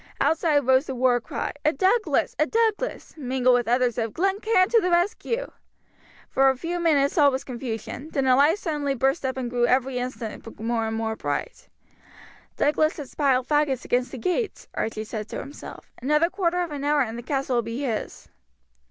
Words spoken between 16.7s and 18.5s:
an hour and the castle will be his."